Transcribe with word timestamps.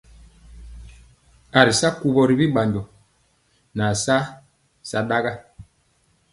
A 1.57 1.59
ri 1.65 1.73
sa 1.79 1.87
kuwɔ 1.99 2.21
ri 2.29 2.35
bi 2.39 2.45
ɓanjɔ 2.55 2.81
nɛ 3.75 3.83
a 3.91 3.93
sa 4.03 4.15
sataga. 4.89 5.33